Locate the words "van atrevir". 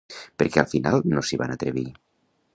1.43-1.87